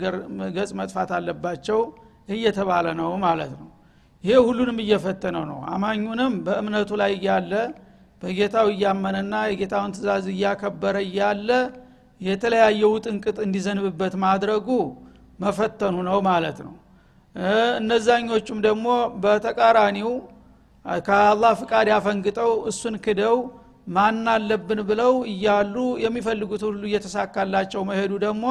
ገጽ 0.56 0.70
መጥፋት 0.80 1.10
አለባቸው 1.18 1.80
እየተባለ 2.28 2.86
ነው 3.00 3.10
ማለት 3.24 3.52
ነው። 3.60 3.68
ይሄ 4.24 4.34
ሁሉንም 4.48 4.78
እየፈተነው 4.84 5.44
ነው። 5.50 5.60
አማኙንም 5.72 6.34
በእምነቱ 6.46 6.90
ላይ 7.02 7.12
እያለ 7.18 7.52
በጌታው 8.22 8.66
እያመነና 8.74 9.34
የጌታውን 9.50 9.94
ትእዛዝ 9.94 10.26
እያከበረ 10.34 10.96
እያለ 11.06 11.48
የተለያየ 12.20 12.82
ውጥንቅጥ 12.92 13.38
እንዲዘንብበት 13.46 14.14
ማድረጉ 14.24 14.68
መፈተኑ 15.40 15.96
ነው 16.08 16.18
ማለት 16.28 16.58
ነው። 16.66 16.74
እነዛኞቹም 17.78 18.58
ደግሞ 18.66 18.86
በተቃራኒው 19.22 20.10
ከአላህ 21.04 21.52
ፍቃድ 21.60 21.86
ያፈንግጠው 21.92 22.52
እሱን 22.70 22.94
ክደው 23.04 23.36
ማን 23.88 24.26
አለብን 24.32 24.80
ብለው 24.88 25.14
እያሉ 25.32 25.74
የሚፈልጉት 26.04 26.62
ሁሉ 26.68 26.82
እየተሳካላቸው 26.88 27.82
መሄዱ 27.88 28.12
ደግሞ 28.24 28.44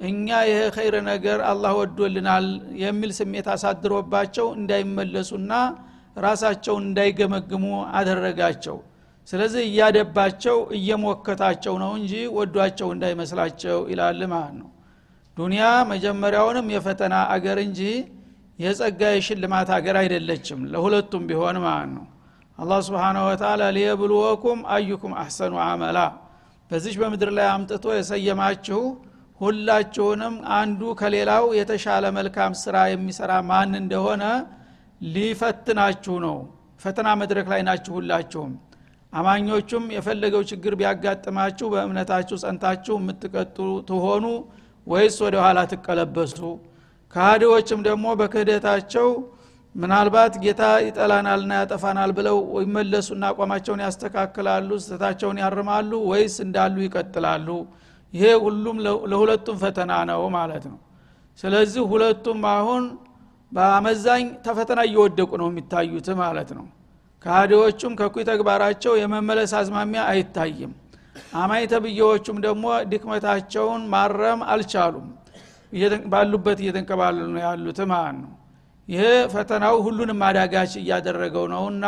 እኛ 0.00 0.26
ይሄ 0.48 0.58
ኸይር 0.76 0.94
ነገር 1.08 1.38
አላህ 1.50 1.72
ወዶልናል 1.78 2.46
የሚል 2.82 3.12
ስሜት 3.18 3.46
አሳድሮባቸው 3.54 4.46
እንዳይመለሱና 4.58 5.52
ራሳቸውን 6.18 6.84
እንዳይገመግሙ 6.88 7.64
አደረጋቸው። 7.98 8.76
ስለዚህ 9.28 9.62
እያደባቸው 9.68 10.58
እየሞከታቸው 10.78 11.74
ነው 11.82 11.90
እንጂ 11.98 12.12
ወዷቸው 12.36 12.88
እንዳይመስላቸው 12.94 13.78
ይላል 13.92 14.20
ማለት 14.32 14.54
ነው። 14.60 14.68
ዱንያ 15.36 15.64
መጀመሪያውንም 15.90 16.68
የፈተና 16.74 17.16
አገር 17.34 17.58
እንጂ 17.66 17.80
የጸጋ 18.58 19.00
የሽልማት 19.12 19.68
አገር 19.76 19.96
አይደለችም። 20.00 20.60
ለሁለቱም 20.72 21.24
ቢሆን 21.28 21.56
ማለት 21.64 21.90
ነው? 21.96 22.06
አላህ 22.58 22.78
ስብሓንሁ 22.86 23.22
ወተላ 23.28 23.62
ሊየብልወኩም 23.76 24.60
አዩኩም 24.74 25.12
አሕሰኑ 25.20 25.54
አመላ። 25.66 25.98
በዚች 26.70 26.96
በምድር 27.00 27.30
ላይ 27.36 27.46
አምጥቶ 27.52 27.86
የሰየማችሁ 27.96 28.80
ሁላችሁንም 29.40 30.34
አንዱ 30.56 30.80
ከሌላው 31.00 31.44
የተሻለ 31.58 32.04
መልካም 32.16 32.52
ስራ 32.62 32.76
የሚሰራ 32.92 33.32
ማን 33.50 33.72
እንደሆነ 33.80 34.24
ሊፈትናችሁ 35.00 36.14
ነው። 36.24 36.36
ፈተና 36.80 37.08
መድረክ 37.20 37.46
ላይ 37.52 37.60
ናችሁ 37.68 37.92
ሁላችሁም። 37.98 38.52
አማኞቹም 39.12 39.84
የፈለገው 39.94 40.42
ችግር 40.50 40.72
ቢያጋጥማችሁ 40.80 41.66
በእምነታችሁ 41.74 42.36
ጸንታችሁ 42.42 42.94
የምትቀጥሉ 43.00 43.68
ትሆኑ 43.88 44.24
ወይስ 44.86 45.16
ወደ 45.24 45.36
ኋላ 45.44 45.58
ትቀለበሱ 45.72 46.36
ከሃዲዎችም 47.14 47.80
ደግሞ 47.86 48.06
በክህደታቸው 48.20 49.08
ምናልባት 49.74 50.34
ጌታ 50.42 50.62
ይጠላናልና 50.86 51.52
ያጠፋናል 51.60 52.10
ብለው 52.18 52.36
ይመለሱና 52.64 53.24
አቋማቸውን 53.32 53.82
ያስተካክላሉ 53.84 54.68
ስተታቸውን 54.84 55.38
ያርማሉ 55.42 55.90
ወይስ 56.10 56.36
እንዳሉ 56.46 56.76
ይቀጥላሉ? 56.86 57.48
ይሄ 58.12 58.24
ሁሉም 58.44 58.76
ለሁለቱም 59.10 59.56
ፈተና 59.62 59.92
ነው 60.10 60.22
ማለት 60.36 60.64
ነው። 60.72 60.78
ስለዚህ 61.38 61.82
ሁለቱም 61.92 62.40
አሁን 62.52 62.84
በአመዛኝ 63.52 64.24
ተፈተና 64.46 64.80
እየወደቁ 64.88 65.30
ነው 65.40 65.48
የሚታዩት 65.50 66.08
ማለት 66.22 66.50
ነው። 66.58 66.66
ከሃዲዎቹም 67.24 67.92
ከኩይ 68.00 68.24
ተግባራቸው 68.30 68.92
የመመለስ 69.00 69.52
አዝማሚያ 69.60 70.02
አይታይም። 70.10 70.72
አማኝ 71.34 71.62
ተብዬዎቹም 71.72 72.36
ደግሞ 72.44 72.64
ድክመታቸውን 72.90 73.82
ማረም 73.94 74.40
አልቻሉም 74.52 75.06
ባሉበት 76.12 76.58
እየተንከባለሉ 76.62 77.26
ነው 77.34 77.42
ያሉት 77.46 77.80
ማለት 77.92 78.16
ነው። 78.22 78.32
ይሄ 78.88 79.02
ፈተናው 79.32 79.74
ሁሉንም 79.86 80.20
አዳጋች 80.26 80.72
እያደረገው 80.80 81.44
ነውና 81.52 81.86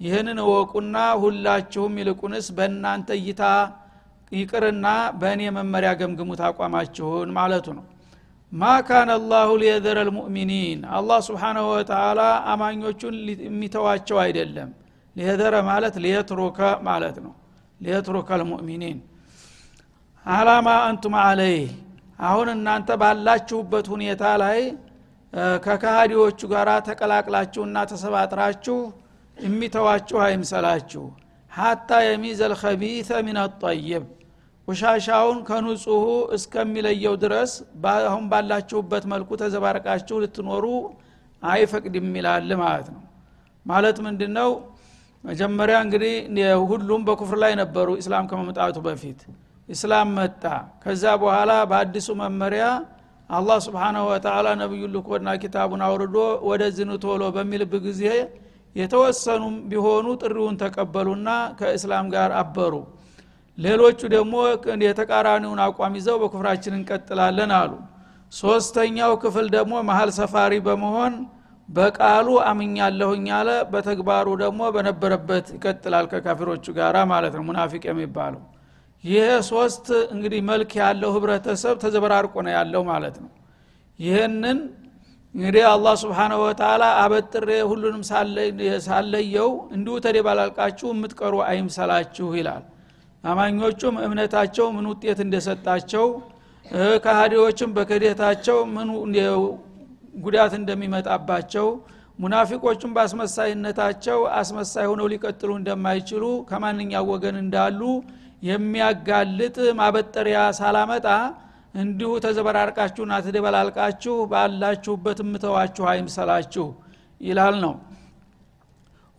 ይህንን 0.00 0.38
እወቁና 0.42 0.96
ሁላችሁም 1.22 1.94
ይልቁንስ 2.00 2.48
በእናንተ 2.56 3.08
እይታ 3.20 3.42
ይቅርና 4.32 4.86
በእኔ 5.20 5.42
መመሪያ 5.56 5.90
ገምግሙት 6.00 6.40
አቋማችሁን 6.48 7.30
ማለቱ 7.38 7.66
ነው። 7.78 7.86
ማ 8.52 8.70
ካነ 8.88 9.10
አላሁ 9.16 9.48
ሊየዘረ 9.62 9.98
ልሙእሚኒን። 10.08 10.80
አላህ 10.98 11.18
ስብሓናሁ 11.26 11.64
ወተላ 11.72 12.20
አማኞቹን 12.52 13.16
የሚተዋቸው 13.46 14.18
አይደለም። 14.24 14.70
ሊየዘረ 15.16 15.54
ማለት 15.68 15.94
ሊየትሩከ 16.04 16.58
ማለት 16.86 17.16
ነው። 17.24 17.32
ሊየትሩከ 17.80 18.30
ልሙእሚኒን። 18.40 18.98
አላማ 20.26 20.68
አንቱም 20.86 21.14
አለይህ 21.22 21.68
አሁን 22.18 22.48
እናንተ 22.54 22.90
ባላችሁበት 23.00 23.86
ሁኔታ 23.94 24.22
ላይ 24.42 24.60
ከካሃዲዎቹ 25.64 26.40
ጋር 26.52 26.68
ተቀላቅላችሁና 26.86 27.78
ተሰባጥራችሁ 27.90 28.76
የሚተዋችሁ 29.36 30.18
አይምሰላችሁ። 30.26 31.02
ሀታ 31.52 31.90
የሚዘ 32.06 32.40
ልከቢተ 32.52 33.10
ሚን 33.26 33.38
አጠይብ 33.42 34.04
ቆሻሻውን 34.68 35.38
ከንጹሁ 35.48 36.04
እስከሚለየው 36.36 37.14
ድረስ 37.22 37.52
አሁን 38.06 38.24
ባላችሁበት 38.32 39.04
መልኩ 39.12 39.30
ተዘባርቃችሁ 39.42 40.16
ልትኖሩ 40.24 40.64
አይፈቅድም 41.42 42.08
ይላል 42.18 42.50
ማለት 42.62 42.88
ነው። 42.94 43.02
ማለት 43.66 43.98
ምንድን 44.06 44.32
ነው 44.38 44.50
መጀመሪያ 45.24 45.76
እንግዲህ 45.84 46.14
ሁሉም 46.70 47.02
በኩፍር 47.08 47.38
ላይ 47.44 47.52
ነበሩ 47.60 47.88
ኢስላም 48.00 48.26
ከመምጣቱ 48.30 48.76
በፊት 48.86 49.20
ኢስላም 49.68 50.10
መጣ። 50.18 50.42
ከዛ 50.82 51.04
በኋላ 51.22 51.52
በአዲሱ 51.70 52.08
መመሪያ 52.20 52.64
አላህ 53.30 53.58
ስብሓናሁ 53.64 54.04
ወተላ 54.10 54.48
ነቢዩ 54.60 54.84
ልኮና 54.92 55.28
ኪታቡን 55.42 55.82
አውርዶ 55.86 56.16
ወደ 56.48 56.62
ዝኑ 56.76 56.90
ቶሎ 57.02 57.22
በሚልብ 57.34 57.72
ጊዜ 57.86 58.02
የተወሰኑም 58.76 59.54
ቢሆኑ 59.70 60.06
ጥሪውን 60.22 60.56
ተቀበሉና 60.62 61.28
ከእስላም 61.58 62.06
ጋር 62.14 62.30
አበሩ። 62.40 62.74
ሌሎቹ 63.58 64.00
ደግሞ 64.14 64.34
የተቃራኒውን 64.86 65.60
አቋም 65.64 65.94
ይዘው 65.98 66.16
በኩፍራችን 66.22 66.76
እንቀጥላለን 66.78 67.52
አሉ። 67.58 67.72
ሶስተኛው 68.32 69.12
ክፍል 69.22 69.46
ደግሞ 69.56 69.74
መሀል 69.88 70.10
ሰፋሪ 70.18 70.54
በመሆን 70.66 71.14
በቃሉ 71.68 72.28
አምኛለሁኝ 72.48 73.26
አለ። 73.38 73.50
በተግባሩ 73.72 74.28
ደግሞ 74.44 74.60
በነበረበት 74.76 75.48
ይቀጥላል 75.56 76.06
ከካፊሮቹ 76.12 76.64
ጋራ 76.78 76.96
ማለት 77.12 77.34
ነው 77.38 77.44
ሙናፊቅ 77.48 77.82
የሚባለው 77.90 78.42
ይሄ 79.04 79.18
ሶስት 79.48 79.86
እንግዲህ 80.14 80.40
መልክ 80.48 80.70
ያለው 80.80 81.10
ህብረተሰብ 81.16 81.76
ተዘበራርቆ 81.82 82.34
ነው 82.46 82.52
ያለው 82.56 82.82
ማለት 82.88 83.16
ነው። 83.22 83.30
ይህንን 83.98 84.58
እንግዲህ 85.34 85.64
አላህ 85.72 85.94
ስብሓናሁ 86.02 86.38
ወተላ 86.44 86.84
አበጥሬ 87.02 87.48
ሁሉንም 87.70 88.02
ሳለየው 88.86 89.50
እንዲሁ 89.76 89.94
ተደባላልቃችሁ 90.06 90.88
የምትቀሩ 90.94 91.34
አይምሰላችሁ 91.48 92.28
ይላል። 92.38 92.64
አማኞቹም 93.24 93.96
እምነታቸው 94.06 94.66
ምን 94.76 94.86
ውጤት 94.92 95.18
እንደሰጣቸው 95.26 96.06
ከሃዲዎችም 97.04 97.70
በክህደታቸው 97.76 98.58
ምን 98.74 98.88
ጉዳት 100.18 100.52
እንደሚመጣባቸው 100.58 101.66
ሙናፊቆቹም 102.18 102.92
በአስመሳይነታቸው 102.94 104.20
አስመሳይ 104.38 104.86
ሆነው 104.90 105.06
ሊቀጥሉ 105.12 105.50
እንደማይችሉ 105.58 106.24
ከማንኛው 106.48 107.04
ወገን 107.12 107.36
እንዳሉ 107.42 107.80
የሚያጋልጥ 108.42 109.56
ማበጠሪያ 109.78 110.40
ሳላመጣ 110.58 111.06
እንዲሁ 111.74 112.10
ተዘበራርቃችሁና 112.24 113.14
ተደበላልቃችሁ 113.24 114.14
ባላችሁበት 114.30 115.18
ምተዋችሁ 115.30 115.84
አይምሰላችሁ 115.92 116.66
ይላል 117.20 117.56
ነው። 117.64 117.74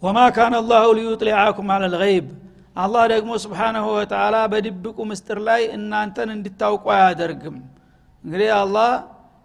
ወማ 0.04 0.20
ካነ 0.36 0.54
አላሁ 0.62 0.86
ሊዩጥሊዓኩም 0.98 1.70
አለ 1.76 1.86
ልይብ 1.96 2.28
አላህ 2.76 3.04
ደግሞ 3.14 3.32
ስብሓናሁ 3.44 3.86
ወተላ 3.96 4.36
በድብቁ 4.52 4.98
ምስጥር 5.10 5.40
ላይ 5.48 5.62
እናንተን 5.78 6.30
እንድታውቁ 6.36 6.86
አያደርግም። 6.96 7.58
እንግዲህ 8.24 8.52
አላህ 8.60 8.92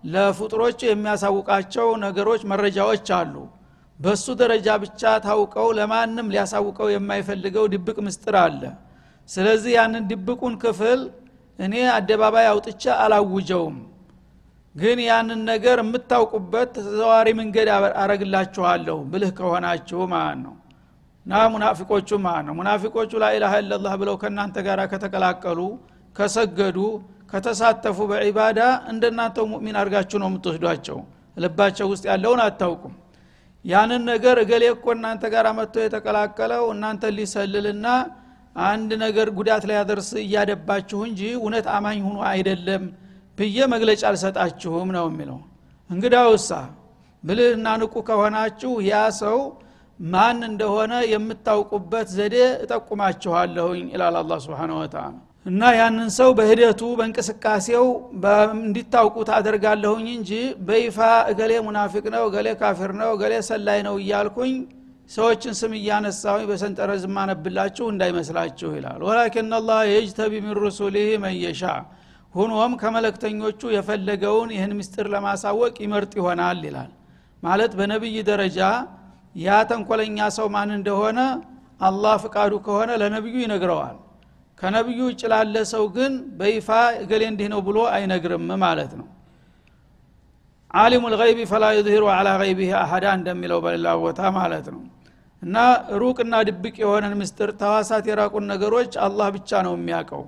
ለፍጡሮች 0.05 0.81
የሚያሳውቃቸው 0.87 1.89
ነገሮች 2.05 2.43
መረጃዎች 2.51 3.09
አሉ። 3.19 3.35
በሱ 4.01 4.27
ደረጃ 4.41 4.69
ብቻ 4.83 5.03
ታውቀው 5.27 5.69
ለማንም 5.79 6.31
ሊያሳውቀው 6.33 6.89
የማይፈልገው 6.95 7.67
ድብቅ 7.75 7.97
ምስጥር 8.07 8.37
አለ 8.43 8.63
ስለዚህ 9.29 9.73
ያንን 9.79 10.05
ድብቁን 10.11 10.55
ክፍል 10.63 11.01
እኔ 11.59 11.75
አደባባይ 11.95 12.47
አውጥቻ 12.51 12.85
አላውጀውም። 13.03 13.77
ግን 14.75 14.99
ያንን 15.07 15.41
ነገር 15.51 15.79
የምታውቁበት 15.83 16.71
ተዘዋሪ 16.79 17.29
መንገድ 17.41 17.69
አረግላችኋለሁ 18.03 18.97
ብልህ 19.11 19.31
ከሆናችሁ 19.39 20.01
ማለት 20.13 20.39
ነው። 20.47 20.55
እና 21.27 21.35
ሙናፊቆቹ 21.53 22.09
ማለት 22.25 22.45
ነው። 22.49 22.55
ሙናፊቆቹ 22.59 23.11
ላኢላሃ 23.23 23.53
ኢላላህ 23.63 23.93
ብለው 24.01 24.17
ከእናንተ 24.23 24.57
ጋር 24.67 24.81
ከተቀላቀሉ 24.93 25.61
ከሰገዱ 26.17 26.79
ከተሳተፉ 27.31 27.99
በዒባዳ 28.11 28.59
እንደናንተው 28.91 29.47
ሙእሚን 29.53 29.77
አድርጋችሁ 29.81 30.19
ነው 30.23 30.29
የምትወስዷቸው። 30.31 30.99
ልባቸው 31.37 31.87
ውስጥ 31.93 32.05
ያለውን 32.11 32.41
አታውቁም። 32.45 32.93
ያንን 33.65 34.03
ነገር 34.11 34.37
እገሌ 34.43 34.65
እኮ 34.75 34.87
እናንተ 34.97 35.25
ጋር 35.35 35.47
መጥቶ 35.59 35.77
የተቀላቀለው 35.85 36.65
እናንተ 36.75 37.05
ሊሰልልና 37.17 37.87
አንድ 38.57 38.91
ነገር 39.03 39.29
ጉዳት 39.39 39.65
ላይ 39.69 39.77
ያደርስ 39.81 40.11
እያደባችሁ 40.23 40.99
እንጂ 41.09 41.21
እውነት 41.39 41.67
አማኝ 41.75 41.99
ሁኑ 42.07 42.19
አይደለም 42.31 42.83
ብዬ 43.39 43.59
መግለጫ 43.73 44.03
አልሰጣችሁም 44.11 44.91
ነው 44.97 45.07
የሚለው። 45.11 45.39
እንግዳውሳ 45.91 46.51
ብልህና 47.25 47.69
ንቁ 47.81 47.95
ከሆናችሁ 48.09 48.73
ያ 48.89 48.95
ሰው 49.21 49.39
ማን 50.01 50.39
እንደሆነ 50.49 50.93
የምታውቁበት 51.11 52.09
ዘዴ 52.17 52.37
እጠቁማችኋለሁኝ 52.65 53.85
ይላል 53.95 54.17
አላ 54.21 54.39
ስብን 54.45 54.73
ወተላ 54.79 55.05
እና 55.47 55.63
ያንን 55.79 56.11
ሰው 56.17 56.31
በሂደቱ 56.39 56.83
በእንቅስቃሴው 56.99 57.87
እንዲታውቁት 58.59 59.29
አደርጋለሁኝ 59.39 60.07
እንጂ 60.17 60.31
በይፋ 60.69 60.99
እገሌ 61.33 61.53
ሙናፊቅ 61.67 62.05
ነው 62.15 62.23
እገሌ 62.29 62.49
ካፊር 62.63 62.93
ነው 63.01 63.11
እገሌ 63.17 63.35
ሰላይ 63.51 63.81
ነው 63.89 63.97
እያልኩኝ 64.03 64.55
ሰዎችን 65.11 65.55
ስም 65.59 65.73
እያነሳሁኝ 65.79 66.45
በሰንጠረዝ 66.51 67.03
ማነብላችሁ 67.17 67.87
እንዳይመስላችሁ 67.93 68.69
ይላል። 68.77 69.01
ወላኪን 69.07 69.51
አላህ 69.59 69.81
የጅተቢ 69.91 70.33
ሚን 70.45 70.55
ሩሱሊህ 70.63 71.09
መየሻ 71.25 71.63
ሁኖም 72.35 72.73
ከመለክተኞቹ 72.81 73.61
የፈለገውን 73.75 74.51
ይህን 74.55 74.73
ምስጢር 74.79 75.09
ለማሳወቅ 75.15 75.75
ይመርጥ 75.85 76.13
ይሆናል 76.21 76.61
ይላል። 76.69 76.91
ማለት 77.43 77.73
በነቢይ 77.79 78.17
ደረጃ 78.31 78.61
ያ 79.37 79.59
ተንኮለኛ 79.71 80.19
ሰው 80.37 80.47
ማን 80.55 80.71
እንደሆነ 80.79 81.21
አላህ 81.81 82.15
ፍቃዱ 82.25 82.53
ከሆነ 82.67 82.91
ለነቢዩ 83.03 83.37
ይነግረዋል። 83.45 83.97
ከነቢዩ 84.59 85.01
ውጭ 85.09 85.23
ላለ 85.33 85.57
ሰው 85.73 85.85
ግን 85.97 86.13
በይፋ 86.39 86.69
እገሌ 87.01 87.23
እንዲህ 87.31 87.49
ነው 87.53 87.61
ብሎ 87.69 87.79
አይነግርም 87.95 88.47
ማለት 88.65 88.93
ነው 89.01 89.07
አሊሙ 90.75 91.05
ልይቢ 91.15 91.41
ፈላ 91.51 91.65
ዩዝሂሩ 91.77 92.05
አላ 92.13 92.29
ገይቢህ 92.41 92.71
አሀዳ 92.81 93.07
እንደሚለው 93.19 93.59
በሌላ 93.65 93.89
ቦታ 94.01 94.21
ማለት 94.37 94.67
ነው። 94.75 94.83
እና 95.43 95.57
ሩቅና 96.01 96.35
ድብቅ 96.49 96.75
የሆነን 96.83 97.15
ምስጥር 97.21 97.51
ተዋሳት 97.61 98.05
የራቁን 98.11 98.45
ነገሮች 98.53 98.93
አላህ 99.07 99.29
ብቻ 99.37 99.61
ነው 99.67 99.75
የሚያውቀው። 99.79 100.23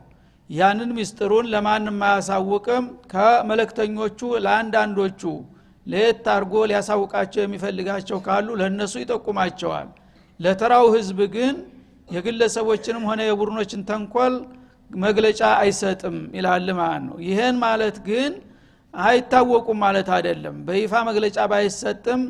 ያንን 0.50 0.90
ምስጥሩን 0.98 1.46
ለማንም 1.52 1.98
አያሳውቅም። 2.08 2.84
ከመለክተኞቹ 3.12 4.20
ለአንዳንዶቹ 4.44 5.22
ለየት 5.86 6.26
አድርጎ 6.34 6.54
ሊያሳውቃቸው 6.70 7.40
የሚፈልጋቸው 7.42 8.18
ካሉ 8.26 8.48
ለእነሱ 8.60 8.94
ይጠቁማቸዋል። 9.02 9.88
ለተራው 10.40 10.86
ህዝብ 10.96 11.18
ግን 11.34 11.56
የግለሰቦችንም 12.08 13.04
ሆነ 13.08 13.20
የቡድኖችን 13.28 13.80
ተንኮል 13.88 14.34
መግለጫ 14.98 15.40
አይሰጥም 15.62 16.16
ይላል 16.36 16.68
ማለት 16.80 17.02
ነው። 17.08 17.16
ይህን 17.28 17.56
ማለት 17.64 17.96
ግን 18.08 18.32
አይታወቁም 19.04 19.78
ማለት 19.84 20.08
አይደለም። 20.16 20.56
በይፋ 20.66 20.92
መግለጫ 21.08 21.38
ባይሰጥም 21.50 22.20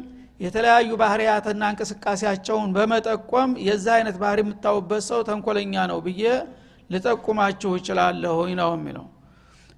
የተለያዩ 0.41 0.89
ባህርያትና 1.01 1.63
እንቅስቃሴያቸውን 1.73 2.71
በመጠቆም 2.77 3.51
የዛ 3.67 3.87
አይነት 3.97 4.17
ባህር 4.23 4.39
የምታውበት 4.43 5.03
ሰው 5.09 5.21
ተንኮለኛ 5.29 5.75
ነው 5.91 5.99
ብዬ 6.07 6.23
ልጠቁማችሁ 6.91 7.71
እችላለሁኝ 7.79 8.53
ነው 8.61 8.71
የሚለው። 8.77 9.07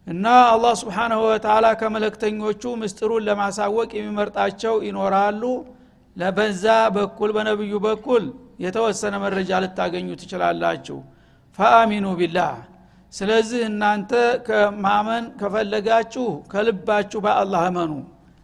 እና 0.06 0.24
አላህ 0.50 0.72
ስብሓናሁ 0.80 1.20
ወተላ 1.28 1.66
ከመለክተኞቹ 1.80 2.62
ምስጢሩን 2.82 3.24
ለማሳወቅ 3.28 3.90
የሚመርጣቸው 3.96 4.74
ይኖራሉ። 4.86 5.42
ለበዛ 6.16 6.64
በኩል 6.96 7.30
በነብዩ 7.36 7.74
በኩል 7.84 8.24
የተወሰነ 8.64 9.14
መረጃ 9.24 9.50
ልታገኙ 9.64 10.08
ትችላላችሁ። 10.20 10.98
ፈአሚኑ 11.58 12.06
ቢላህ 12.18 12.54
ስለዚህ 13.12 13.60
እናንተ 13.68 14.12
ከማመን 14.46 15.24
ከፈለጋችሁ 15.40 16.24
ከልባችሁ 16.50 17.20
በአላህ 17.24 17.62
እመኑ። 17.70 17.92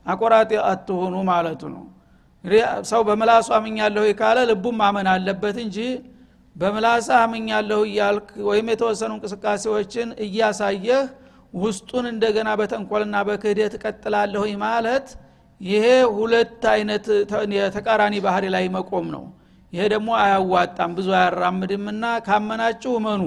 አቆራጤ 0.06 0.52
አትሆኑ 0.70 1.14
ማለቱ 1.28 1.62
ነው። 1.74 1.84
እንግዲህ 2.44 2.62
ሰው 2.90 3.02
በምላሱ 3.08 3.48
አምኛለሁ 3.58 4.04
ካለ 4.18 4.38
ልቡም 4.50 4.76
ማመን 4.80 5.08
አለበት 5.12 5.58
እንጂ 5.62 5.78
በምላሳ 6.56 7.08
አምኛለሁ 7.22 7.78
እያልክ 7.88 8.28
ወይም 8.48 8.66
የተወሰኑ 8.72 9.12
እንቅስቃሴዎችን 9.16 10.08
እያሳየህ 10.26 11.04
ውስጡን 11.54 12.04
እንደገና 12.12 12.50
በተንኮልና 12.60 13.16
በክህደት 13.28 13.72
እቀጥላለሁ 13.78 14.44
ማለት 14.64 15.08
ይሄ 15.60 15.84
ሁለት 16.16 16.62
አይነት 16.72 17.06
የተቃራኒ 17.56 18.14
ባህሪ 18.24 18.44
ላይ 18.54 18.64
መቆም 18.76 19.06
ነው። 19.14 19.24
ይሄ 19.72 19.84
ደግሞ 19.92 20.08
አያዋጣም 20.22 20.92
ብዙ 20.96 21.08
አያራምድምና 21.18 22.04
ካመናችሁ 22.26 22.92
እመኑ 23.00 23.22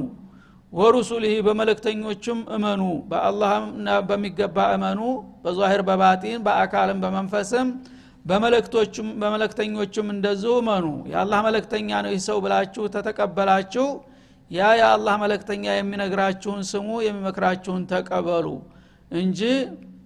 ወሩሱልህ 0.73 1.35
በመለክተኞቹም 1.45 2.39
እመኑ 2.55 2.81
በአላህም 3.09 3.65
በሚገባ 4.09 4.57
እመኑ 4.75 5.01
በዛሂር 5.43 5.81
በባጢን 5.87 6.41
በአካልም 6.47 6.99
በመንፈስም 7.03 7.67
በመለክተኞቹም 9.21 10.07
እንደዚሁ 10.13 10.53
እመኑ። 10.61 10.85
የአላህ 11.11 11.39
መለክተኛ 11.47 11.89
ነው 12.05 12.11
ይህ 12.13 12.21
ሰው 12.27 12.37
ብላችሁ 12.45 12.85
ተተቀበላችሁ 12.95 13.85
ያ 14.51 14.67
የአላህ 14.79 15.15
መለክተኛ 15.23 15.65
የሚነግራችሁን 15.75 16.61
ስሙ 16.71 16.89
የሚመክራችሁን 17.05 17.83
ተቀበሉ 17.91 18.47
እንጂ 19.11 19.39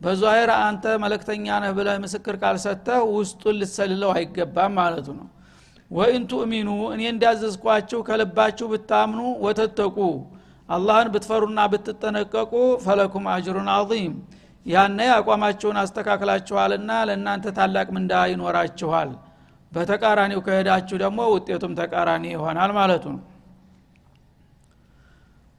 በዛሂር 0.02 0.52
አንተ 0.60 0.86
መለክተኛ 1.04 1.58
ነህ 1.64 1.72
ብለህ 1.78 1.98
ምስክር 2.04 2.36
ካልሰጠህ 2.42 3.02
ውስጡን 3.12 3.58
ልትሰልለው 3.60 4.12
አይገባም 4.16 4.74
ማለቱ 4.80 5.08
ነው። 5.20 5.28
ወኢን 5.92 6.24
ቱእሚኑ 6.32 6.70
እኔ 6.94 7.02
እንዳዘዝኳችሁ 7.12 8.00
ከልባችሁ 8.08 8.68
ብታምኑ 8.74 9.22
ወተተቁ 9.46 9.98
አላህን 10.72 11.08
ብትፈሩና 11.14 11.60
ብትጠነቀቁ 11.72 12.52
ፈለኩም 12.84 13.26
አጅሩን 13.34 13.70
አዚም 13.76 14.14
ያነ 14.66 15.00
አቋማችሁን 15.16 15.78
አስተካክላችኋልና 15.82 16.92
ለእናንተ 17.10 17.54
ታላቅ 17.58 17.88
ምንዳ 17.96 18.14
ይኖራችኋል። 18.32 19.12
በተቃራኒው 19.72 20.40
ከሄዳችሁ 20.46 20.96
ደግሞ 21.04 21.20
ውጤቱም 21.34 21.74
ተቃራኒ 21.80 22.26
ይሆናል 22.34 22.72
ማለቱ 22.78 23.06
ነው። 23.16 23.22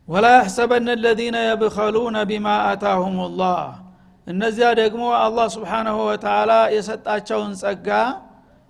ወላ 0.08 0.26
ያሕሰበነ 0.36 0.88
ለዚነ 1.02 1.36
የብኸሉነ 1.46 2.16
ቢማ 2.30 2.48
አታሁም 2.70 3.16
ላህ 3.40 3.60
እነዚያ 4.26 4.68
ደግሞ 4.80 5.04
አላህ 5.20 5.46
ስብሓናሁ 5.54 5.98
ወተላ 6.08 6.52
የሰጣቸውን 6.74 7.52
ጸጋ 7.62 7.88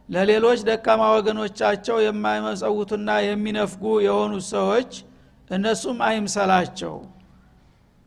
ለሌሎች 0.08 0.60
ደካማ 0.68 1.02
ወገኖቻቸው 1.14 1.96
የማይመጸውቱና 2.04 3.10
የሚነፍጉ 3.26 3.84
የሆኑ 4.06 4.32
ሰዎች 4.50 4.92
እነሱም 5.50 5.98
አይምሰላቸው። 6.06 6.94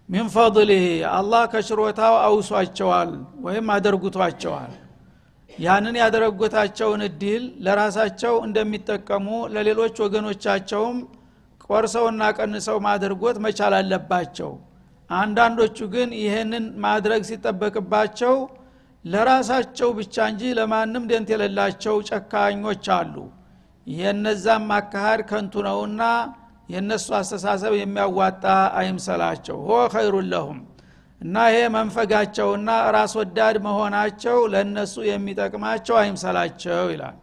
ሚን 0.09 0.27
ፈضሊህ 0.33 0.85
አላህ 1.11 1.43
ከችሮታው 1.51 2.15
አውሷቸዋል 2.25 3.11
ወይም 3.45 3.67
አደርጉቷቸዋል 3.75 4.73
ያንን 5.49 5.95
ያደረጉታቸውን 6.01 7.01
እድል 7.07 7.43
ለራሳቸው 7.65 8.33
እንደሚጠቀሙ 8.47 9.25
ለሌሎች 9.53 9.95
ወገኖቻቸውም 10.03 10.97
ቆርሰውና 11.65 12.23
ቀንሰው 12.37 12.77
ማድርጎት 12.85 13.37
መቻል 13.45 13.73
አለባቸው። 13.77 14.51
አንዳንዶቹ 15.09 15.77
ግን 15.93 16.09
ይህንን 16.21 16.65
ማድረግ 16.85 17.21
ሲጠበቅባቸው 17.29 18.35
ለራሳቸው 19.05 19.89
ብቻ 19.99 20.15
እንጂ 20.31 20.41
ለማንም 20.59 21.03
ደንት 21.09 21.29
የሌላቸው 21.33 21.95
ጨካኞች 22.09 22.85
አሉ። 22.95 23.15
የነዛም 23.87 24.69
አካሃድ 24.77 25.21
ከንቱ 25.29 25.63
ነውና 25.67 26.03
የእነሱ 26.69 27.07
አስተሳሰብ 27.17 27.73
የሚያዋጣ 27.79 28.43
አይምሰላቸው። 28.79 29.57
ሆ 29.67 29.81
ኸይሩን 29.93 30.27
ለሁም 30.31 30.59
እና 31.21 31.35
ይሄ 31.49 31.59
መንፈጋቸውና 31.75 32.69
ራስ 32.95 33.13
ወዳድ 33.19 33.55
መሆናቸው 33.65 34.37
ለእነሱ 34.53 34.95
የሚጠቅማቸው 35.09 35.95
አይምሰላቸው 36.01 36.85
ይላል። 36.93 37.15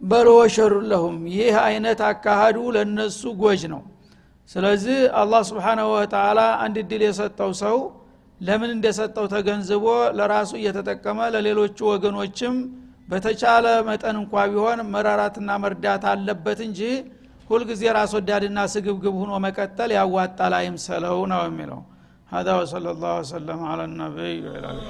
በል 0.00 0.28
ወሸሩ 0.34 0.74
ለሁም 0.90 1.16
ይህ 1.34 1.54
አይነት 1.66 2.00
አካሃዱ 2.08 2.56
ለእነሱ 2.76 3.22
ጎጅ 3.42 3.62
ነው። 3.74 3.82
ስለዚህ 4.50 4.98
አላህ 5.20 5.42
ስብሓናሁ 5.50 5.86
ወተላ 5.94 6.40
አንድ 6.64 6.76
እድል 6.82 7.02
የሰጠው 7.06 7.52
ሰው 7.62 7.76
ለምን 8.40 8.70
እንደሰጠው 8.74 9.26
ተገንዝቦ 9.32 9.84
ለራሱ 10.18 10.50
እየተጠቀመ 10.60 11.18
ለሌሎቹ 11.34 11.78
ወገኖችም 11.90 12.54
በተቻለ 13.08 13.66
መጠን 13.88 14.16
እንኳ 14.20 14.34
ቢሆን 14.50 14.78
መራራትና 14.92 15.50
መርዳት 15.64 16.04
አለበት 16.12 16.60
እንጂ 16.66 16.80
ሁልጊዜ 17.51 17.83
ራስ 17.97 18.11
ወዳድና 18.17 18.59
ስግብግብ 18.73 19.15
ሁኖ 19.21 19.31
መቀጠል 19.45 19.91
ያዋጣል 19.99 20.53
አይምሰለው 20.61 21.19
ነው 21.33 21.41
የሚለው 21.47 21.81
هذا 22.29 22.51
وصلى 22.59 22.89
الله 22.91 23.13
وسلم 23.19 23.59
على 23.71 23.83
النبي 23.89 24.35
وعلى 24.45 24.67
اله 24.71 24.85